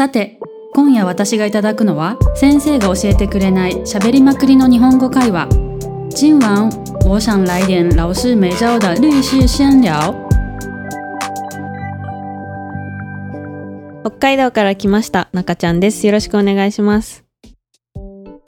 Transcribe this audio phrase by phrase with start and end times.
[0.00, 0.38] さて
[0.72, 5.46] 今夜私がいただくのは先生が教えてくれない喋りまくりの日本語会話。
[6.16, 6.70] 今晚
[7.04, 10.14] 我想来点老师没教的律师闲聊
[14.02, 16.06] 北海道から来ました中ちゃんです。
[16.06, 17.26] よろしくお願いします。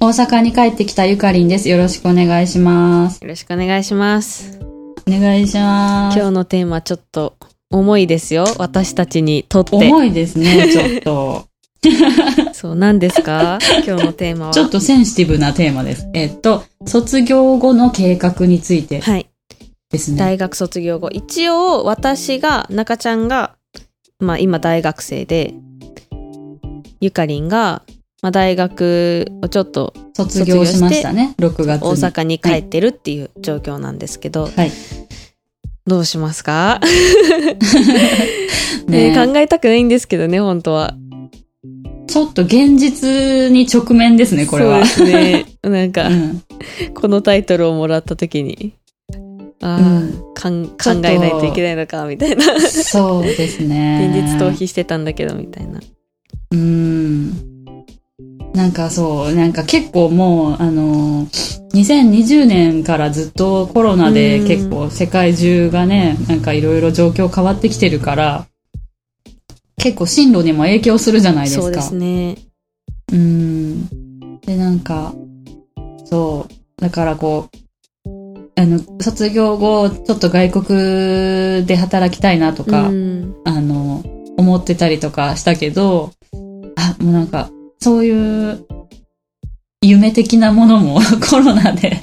[0.00, 1.70] 大阪に帰ってきたゆかりんです。
[1.70, 3.22] よろしくお願いします。
[3.22, 4.60] よろしくお願いします。
[5.08, 6.18] お願いします。
[6.18, 7.38] 今日のテーマちょっと
[7.70, 8.44] 重いですよ。
[8.58, 9.76] 私たちにとって。
[9.76, 11.48] 重いですね ちょっと。
[12.54, 13.58] そう何ですか？
[13.86, 14.52] 今日のテーマは。
[14.54, 16.08] ちょっとセンシティブなテーマです。
[16.14, 19.26] えっと卒業後の計画についてはい。
[19.90, 20.18] ですね。
[20.18, 21.08] 大学卒業後。
[21.10, 23.54] 一応私が中ちゃんが
[24.18, 25.54] まあ今大学生で
[27.00, 27.82] ゆかりんが、
[28.22, 31.34] まあ、大学をちょっと卒業しましたね。
[31.38, 31.88] 6月に。
[31.88, 34.72] 大阪に帰ってるっていう状況なんですけど、はい
[35.88, 36.80] どうしますか、
[38.86, 39.14] ね。
[39.14, 40.94] ね考えたくないんですけどね本当は。
[42.08, 44.84] ちょっと現実に直面ですねこれは。
[44.86, 45.46] そうですね。
[45.62, 46.42] なんか、うん。
[46.94, 48.72] このタイトルをもらった時に。
[49.60, 50.68] ああ、うん。
[50.74, 52.58] 考えないといけないのかみたいな。
[52.60, 54.08] そうですね。
[54.16, 55.80] 現実逃避してたんだけどみたいな。
[56.52, 56.87] うん。
[58.58, 61.26] なんかそう、なんか結構もう、あの、
[61.74, 68.46] 2020年からずっとコロナでうん結構世界中がね、なんかいろいろ状況変わってきてるから、
[69.76, 71.62] 結構進路にも影響するじゃないですか。
[71.62, 72.36] そうですね
[73.12, 74.40] うん。
[74.40, 75.14] で、なんか、
[76.06, 76.82] そう。
[76.82, 77.48] だからこ
[78.04, 78.08] う、
[78.56, 84.02] あの、卒業後、ちょっと外国で働きたいなとか、うんあの、
[84.36, 86.10] 思ってたりとかしたけど、
[86.74, 87.50] あ、もうなんか、
[87.80, 88.64] そういう、
[89.82, 92.02] 夢的なものも コロナで、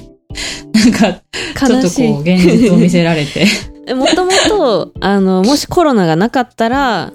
[0.72, 1.12] なんか、
[1.66, 3.46] ちょっとこう、現実を見せられて。
[3.88, 7.12] えもともとあのもしコロナがなかったら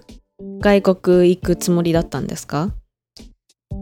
[0.62, 2.70] 外国行くつもりだったんですか？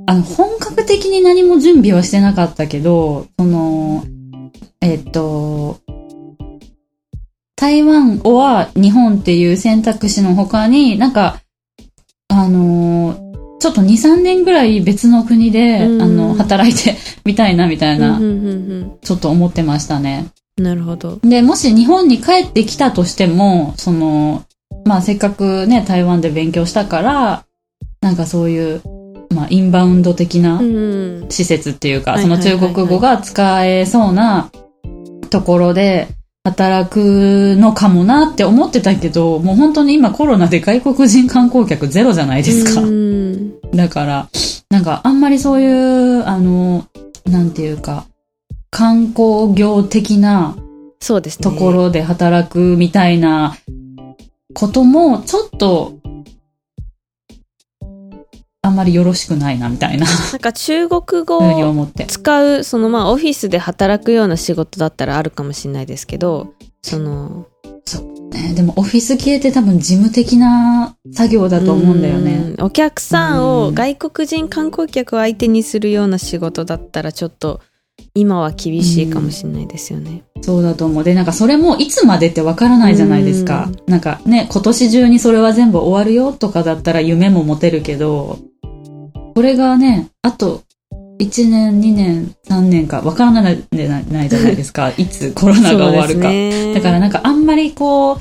[0.08, 4.06] あの、本格的に何も準備はしてなかったけど、その、
[4.82, 5.78] えっと、
[7.56, 11.42] 台湾は日本っていう選択肢の他に、なんか、
[12.30, 13.29] あのー
[13.60, 16.02] ちょっと2、3年ぐらい別の国で、うん。
[16.02, 20.26] あの、働いて みたいなみたいな、うんうんうんちょっと思ってましたね。
[20.34, 21.20] うんなるほど。
[21.24, 24.44] で、もし日本に帰ってきたとしても、その、
[24.86, 27.44] まあせっかくね、台湾で勉強したから、
[28.02, 28.82] なんかそういう、
[29.34, 32.22] まあインバウンド的なうん施設っていうか、はい。
[32.22, 34.50] その中国語が使えそうな
[35.30, 36.10] ところで
[36.44, 42.82] 働くのかもなって思ってたけど、もう本当に今コロナで外国人観光客ゼロじゃないですか。
[42.82, 44.30] うんだから、
[44.70, 46.86] なんかあんまりそういう、あの、
[47.26, 48.06] なんていうか、
[48.72, 50.56] 観光業的な
[51.00, 53.56] そうですねところで働くみたいな
[54.54, 55.99] ことも、ちょっと、
[58.70, 61.88] あんまりよろしくないな、みたいななんか中国語 を。
[62.08, 67.48] 使うそのまあオフィスで働くような仕事だったらあるかもしれないですけどその
[68.32, 72.54] ね、でもオフィス系って多分事務的な作業だと思うんだよね。
[72.58, 77.62] うんお客さんうんを外国人観光客を相手にするような仕事だったらちょっと
[78.14, 80.24] 今は厳しいかもしれないですよね。
[80.42, 81.04] そうだと思う。
[81.04, 83.70] で、なんかそれもいつまでってわからないじゃないですか。
[83.88, 88.40] なんかね、今年中にそれは全部終わるよとかだったら夢も持てるけど、
[89.36, 90.64] これがね、あと
[91.20, 94.92] 1年、2年、3年かわからないじゃないじゃないですか。
[94.98, 96.30] いつコロナが終わるか。
[96.30, 98.18] ねだからなんかあんまりこう、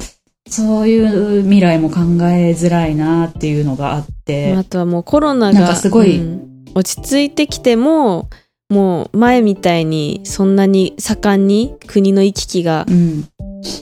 [0.50, 4.54] そういう未来も考えづらいなっていうのがあって。
[4.56, 8.28] あとはもうコロナがかすごいうん落ち着いてきても
[8.68, 13.28] もう前みたいにそんなに盛んに国の行き来がうん。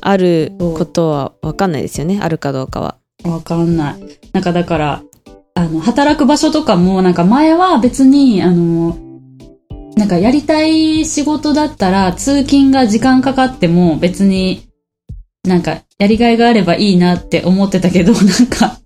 [0.01, 2.97] あることは分かんないですよねあるかどうかは。
[3.25, 3.97] わかんない。
[4.33, 5.03] なんかだから、
[5.67, 8.97] あの、働く場所とかも、なんか前は別に、あの、
[9.97, 14.69] なんかやりたい仕事だったら、通勤が時間かかっても別に、
[15.43, 18.79] なんかやりがいがあればいいなって思ってたけど、 なんか、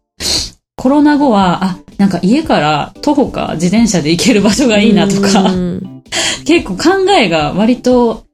[0.76, 6.02] コロナ後は、あ、なんか家から徒歩か自転車で行ける場所がいいなとか、うん
[6.46, 8.24] 結構考えが割と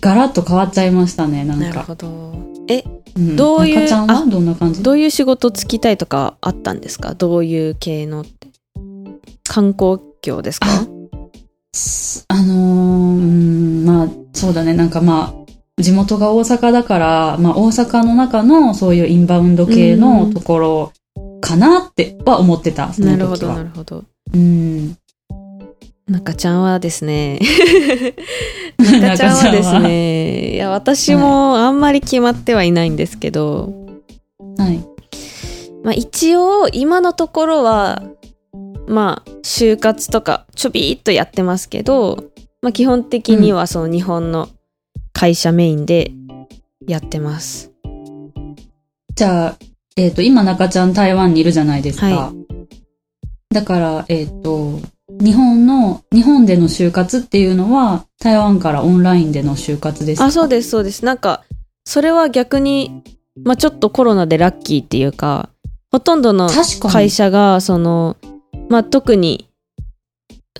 [0.00, 1.64] ガラッと変わっちゃいましたね、なんか。
[1.66, 2.59] なるほど。
[2.68, 2.84] え
[3.16, 3.36] うん。
[3.36, 4.82] どういう中ちゃんはあどんな感じ？
[4.82, 7.14] どういう仕事つきたいとかあったんですか？
[7.14, 8.48] どういう系のって。
[9.48, 10.68] 観光業ですか？
[10.68, 10.86] あ
[12.28, 12.56] あのー
[13.16, 15.34] うんまあ、そうだね、なんかま
[15.78, 20.92] あ、地元が大阪だから、まあ大阪の中のそういうインバウンド系のところ
[21.40, 23.16] かなっては思ってた、その時は。
[23.16, 24.04] なるほどなるほど。
[24.34, 24.96] うん。
[26.10, 27.38] 中ちゃんはですね。
[28.78, 29.50] 中ちゃんは？
[29.52, 30.54] ですね。
[30.54, 33.72] いや私もあんまり決まってはいないんですけど、
[34.58, 34.78] はい。
[35.84, 38.02] まあ一応今のところは
[38.88, 42.24] まあ就活とかちょびっとやってますけど、
[42.60, 44.48] まあ基本的にはその日本の
[45.12, 46.10] 会社メインで
[46.88, 47.70] やってます。
[49.14, 49.56] じゃあ、
[49.96, 52.06] えっ、と、今中ちゃん台湾にいるじゃないですか。
[52.06, 52.32] は
[53.50, 54.80] だから、えっ、と、
[55.20, 60.24] 日本の、日本での就活っていうのは、台湾からオンラインでの就活ですか？
[60.26, 61.04] あ、そうです、そうです。
[61.04, 61.44] なんか、
[61.84, 63.02] それは逆に、
[63.44, 65.50] まあちょっとコロナでラッキーっていうか、
[65.92, 66.48] ほとんどの。
[66.88, 68.16] 会社が、その、
[68.68, 69.46] まあ特に、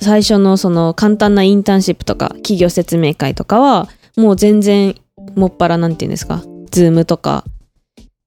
[0.00, 4.94] 最初のその簡単なインターンシップとか、企業説明会とかは、もう全然、
[5.36, 7.44] もっぱらなんていうんですか、ズームとか、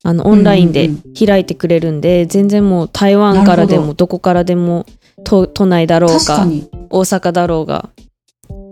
[0.03, 4.85] あの、オンラインでうん開いてくれるんで、全然もう台湾からでもどこからでも、
[5.23, 6.69] 都都内だろうかに。
[6.89, 7.89] 大阪だろうが、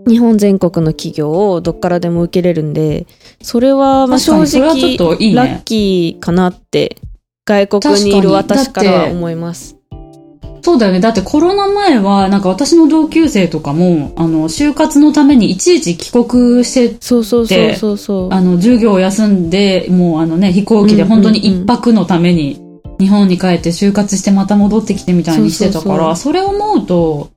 [0.06, 3.06] 日本全国の企業をどっからでも受けれるんで、
[3.40, 6.96] それは、まあ正直、といいねラッキーかなって、
[7.44, 9.76] 外国にいる私からは思います。
[10.64, 11.00] そうだよね。
[11.00, 18.32] だってコロナ前は、なんか私の同級生とかも、あの、就活のためにいちいち帰国して、そうそうそうそうそう。
[18.32, 22.61] あの、授業を休んで、もうあのね、飛行機で本当に一泊のために、
[23.02, 27.30] 日本に帰って就活してまた戻ってきてみたいにしてたから、それを思うと、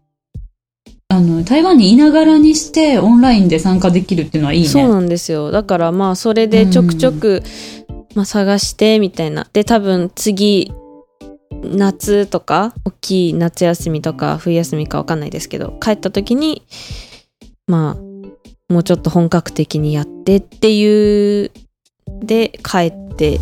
[1.08, 4.68] あの、台湾にいながらにしてオンラインで参加できるっていうのはいいね。
[4.68, 5.50] そうなんですよ。
[5.50, 7.42] だからまあそれでちょくちょく、
[8.14, 9.48] まあ探してみたいな。
[9.52, 10.72] で多分次、
[11.64, 16.64] 夏とか、大きい夏休みとか冬休みかわかんないですけど、帰った時に、
[17.68, 21.52] まあ、もうちょっと本格的にやってっていう、
[22.22, 23.40] で帰って、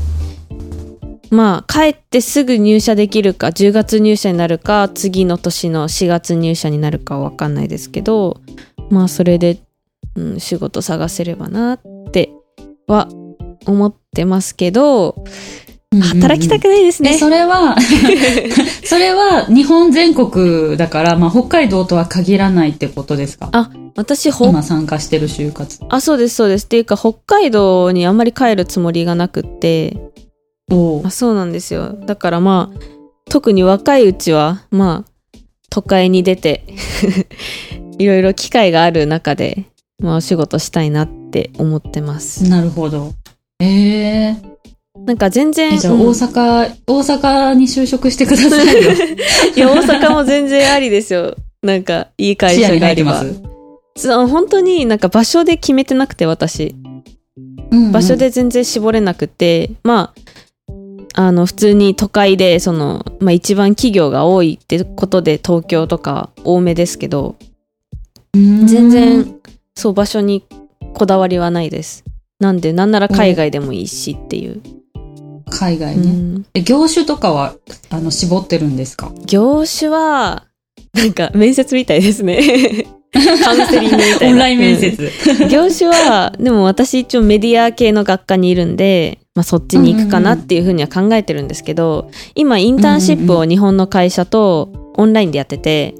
[1.33, 8.41] まあ帰ってすぐ入社できるか、10月入社になるか、次の年の4月入社になるかわかんないですけど、
[8.89, 9.59] まあそれで
[10.15, 11.79] うん、仕事探せればなっ
[12.11, 12.29] て
[12.87, 13.07] は
[13.65, 15.15] 思ってますけど、
[15.91, 17.17] 働きたくないですでね。
[17.17, 17.75] それは、
[18.85, 23.49] それは日本全国だから、まあ、北海道とは限らないってことですか？
[23.53, 25.79] あ、私、ほ今参加してる就活。
[25.89, 26.65] あ、そうです、そうです。
[26.65, 29.97] っていうか、北海道にあんまり帰るつもりがなくって、
[31.05, 31.93] あそうなんですよ。
[31.93, 32.79] だからまあ、
[33.29, 35.39] 特に若いうちは、まあ、
[35.69, 36.63] 都会に出て、
[37.97, 39.65] いろいろ機会がある中で、
[39.99, 42.47] まあ、お仕事したいなって思ってます。
[42.49, 43.13] なるほど。
[43.59, 44.53] ええ
[45.05, 48.91] なんか全然、じゃあ、うん大阪、大阪に就職してくださいよ。
[49.55, 51.35] いや、大阪も全然ありですよ。
[51.61, 53.23] なんか、いい会社があれば。
[53.95, 56.75] そう本当になんか場所で決めてなくて、私。
[56.75, 56.93] うん
[57.73, 60.22] うん場所で全然絞れなくて、まあ、
[61.13, 67.35] あの、普通に都会で、その、まあ一番企業が多いってことで東京とか多めですけど、
[68.35, 69.35] うん全然、
[69.75, 70.43] そう、場所に
[70.93, 72.03] こだわりはないです。
[72.39, 74.61] なんで、なんなら海外でもいいしっていう。
[75.49, 76.03] 海外ね。
[76.03, 77.55] うんえ業種とかは、
[77.89, 79.11] あの、絞ってるんですか？
[79.27, 80.45] 業種は、
[80.93, 82.41] なんか面接みたいですね。
[83.13, 84.27] カウンセリングみたいな。
[84.29, 84.97] オンライン面接。
[85.49, 95.95] 業種は、でも私一応メディア系の学科にいるんで、まあそっちに行くかなっていうふうには考えてるんですけど、今インターンシップを日本の会社とオンラインでやってて、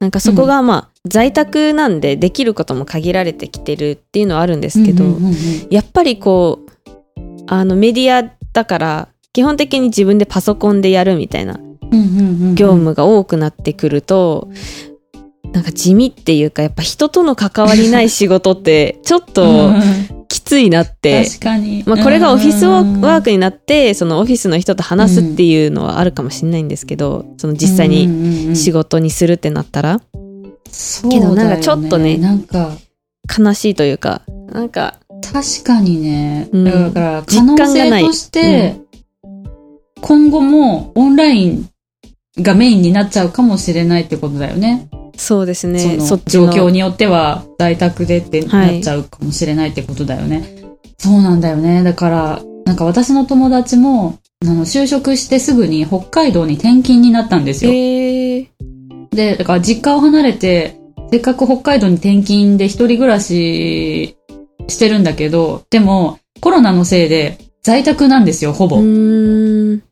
[0.00, 5.04] なんかそこがまあ在宅なんでできることも限られてきてるっていうのはあるんですけど、
[5.70, 11.60] やっぱりこう、あのメディアだから、基本的に自分でパソコンでやるみたいな
[12.54, 14.50] 業務が多くなってくると、
[15.52, 19.70] なんか地味っていうか、やっぱ人との関わりない仕事って、ちょっうんと
[20.46, 21.26] ついなって。
[21.26, 21.84] 確かに。
[21.86, 30.00] まあこれがオフィスワうんークになって、そのオフィスの人と話すっていうのはあるかもしれないんですけど、その実際に仕事事にするってなったら、
[30.70, 32.72] そうけどなんかちょっとねなんか、
[33.38, 34.22] 悲しいというか、
[34.52, 34.98] なんか、
[35.32, 36.48] 確かにね。
[36.52, 38.76] うんだから、可実能感がない性として、
[40.00, 41.68] 今後もオンライン
[42.38, 44.88] がメインになっちゃうかもしれないってことだよね。
[45.16, 46.22] そうですね、その。
[46.26, 50.44] 状況によっては在宅でってなっちゃうかもしれないってことだよね。
[50.98, 51.82] そうなんだよね。
[51.82, 57.70] だから、なんか私の友達も、あの、就職してすぐに北海道に転勤になったんですよ。
[57.70, 58.46] えー、
[59.10, 60.78] で、だから実家を離れて、
[61.10, 64.16] せっかく北海道に転勤で一人暮らし
[64.68, 68.76] してるんだけど、でもコロナのせいで在宅なんですよ、ほぼ。
[68.76, 69.82] うーん。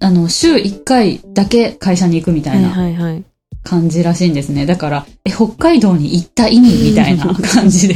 [0.00, 3.24] あの、週1回だけ会社に行くみたはいいなはいはい。
[3.66, 4.64] 感じらしいんですね。
[4.64, 7.94] だから、え、北海道に行った意味みたいな 感じで。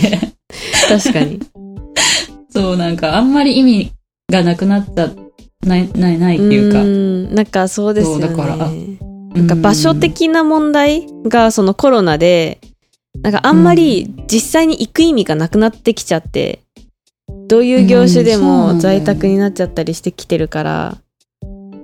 [0.88, 1.38] 確かに。
[2.50, 3.92] そう、なんかあんまり意味
[4.30, 5.10] がなくなっちゃ、
[5.64, 6.78] ない、ない、ないっていうか。
[6.78, 8.28] ーんなんかそうですよね。
[8.28, 8.72] だからあ
[9.36, 12.58] なんか場所的な問題がそのコロナで、
[13.22, 16.60] なんかあんまり実際に行く意味がなくなってきちゃって、
[17.46, 20.98] どういう業種でも在宅になっちゃったりしてきてるから、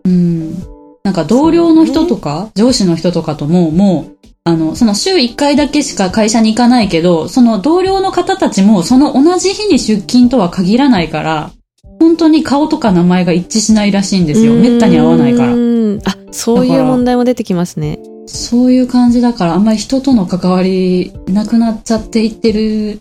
[0.05, 0.76] うん。
[1.07, 11.53] なんか同僚の人とか、上司の人とかとも、もう、あの、その週1回だけしか会社に行かないけど、その同僚の方たちも、その同じ日に出勤とは限らないから、
[12.01, 14.55] 本当に顔とか名前が一致しないらしいんですよ。
[14.55, 18.01] めったに会わないからあ、そういう問題も出てきますね。
[18.27, 23.01] そういう感じだから、あんまり人との関わりなくなっちゃっていってる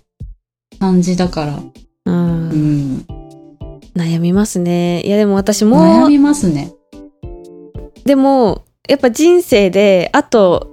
[0.80, 1.60] 感じだから。
[2.06, 3.06] うんうん。
[3.96, 5.02] 悩みますね。
[5.02, 6.72] いやでも私悩も、みますね。
[8.06, 10.72] でも、やっぱ人生で、あと、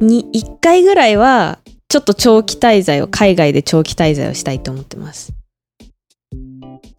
[0.00, 5.32] に、1回ぐらいは、ちょっと長期滞在を、海外で長期滞在をしたいと思ってます。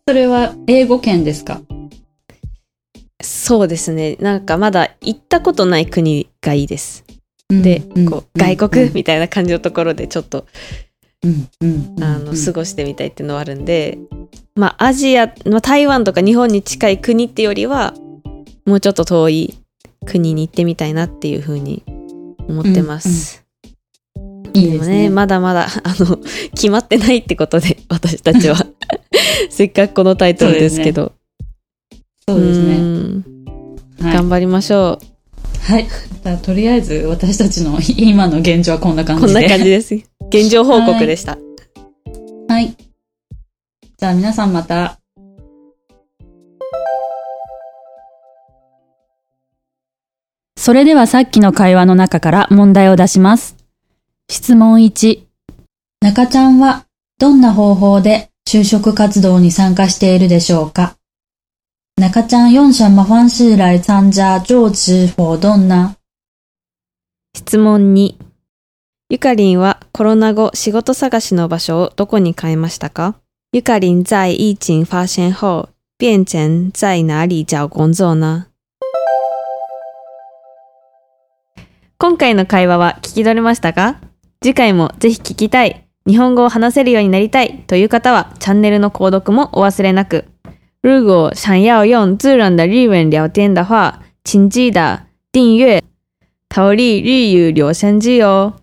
[0.07, 1.61] それは英語圏ですか？
[3.21, 4.15] そうですね。
[4.19, 7.03] なんかまだ行ったことない国がいいです。
[7.49, 10.47] で、うんこう、外国、みたいな感じのところでちょっと、
[11.23, 13.99] うんうんうんあの、うん過ごしてみたいっていうのはあるんで、
[14.55, 17.93] まあ、アジア、まあ、台湾とか日本に近い国ってよりは、
[18.65, 19.57] もうちょっと遠い
[20.05, 21.83] 国に行ってみたいなっていうふうに
[22.47, 23.45] 思ってます。
[24.15, 25.09] でもね、いいですね。
[25.09, 26.17] まだまだ、 あの、
[26.51, 28.65] 決まってないってことで、 私たちは。
[29.49, 31.13] せっかくこのタイトルですけど。
[32.27, 32.77] そうですね。
[32.77, 33.25] ん
[34.01, 34.97] はい頑張りましょ
[35.61, 35.87] はい。
[36.23, 39.05] じゃあ、とりあえず私たちの今の現状はこんなう。
[39.05, 39.33] 感じで。
[39.33, 39.95] こんな感じです。
[40.29, 41.37] 現状報告でした。
[42.47, 42.75] はい。
[43.97, 44.98] じゃあ皆さんまた。
[50.61, 53.55] それではさっきの会話の中から問題を出します。
[54.29, 55.21] 質問1。
[56.01, 56.85] 中ちゃんは
[57.17, 60.97] どんな方法で就職活動に参加しているでしょうか？
[61.95, 65.95] 中ちゃん用什么方式来参加就职活動呢
[67.33, 68.15] 質問2。
[69.11, 73.15] ゆかりんはコロナ後仕事探しの場所をどこに変えましたか？
[73.53, 78.47] ゆかりん在疫情发现后变成在哪里找工作呢
[82.01, 83.99] 今回の会話は聞き取れましたか？
[84.41, 87.61] 次回もぜひ聞きたい、日本語を話せるようになりたい。
[87.67, 90.23] という方はチャンネルの購読もお忘れなく。
[90.81, 95.83] 如果想要用自然的日文聊天的话，请记得订阅
[96.47, 98.53] 逃离日语留声机哦。